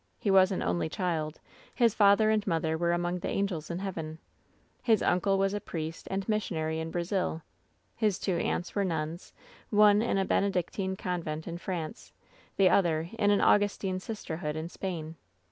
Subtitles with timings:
[0.17, 1.39] He was an only child;
[1.75, 4.17] his father and mother were among the angels in heaven.
[4.81, 7.43] His uncle was a priest and missionary in Brazil.
[7.95, 9.31] His two aunts were nuns—
[9.69, 12.13] one in a Benedic tine convent in France,
[12.57, 15.17] the other in an Augustine sister hood in Spain.